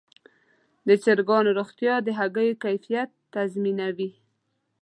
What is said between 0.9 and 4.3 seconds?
چرګانو روغتیا د هګیو کیفیت تضمینوي.